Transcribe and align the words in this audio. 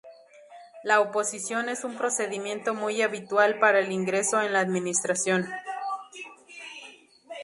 La 0.83 0.99
oposición 0.99 1.69
es 1.69 1.83
un 1.83 1.95
procedimiento 1.95 2.73
muy 2.73 3.03
habitual 3.03 3.59
para 3.59 3.81
el 3.81 3.91
ingreso 3.91 4.41
en 4.41 4.51
la 4.53 4.59
Administración. 4.61 5.47